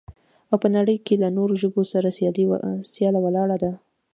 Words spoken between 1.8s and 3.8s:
سره سياله ولاړه ده.